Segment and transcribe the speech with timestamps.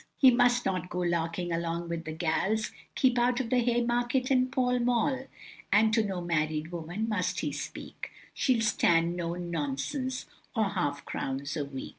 [0.17, 4.51] He must not go larking along with the gals, Keep out of the Haymarket and
[4.51, 5.27] Pall Mall;
[5.71, 10.25] And to no married woman must he speak, She'll stand no nonsense
[10.55, 11.89] or half crowns a week.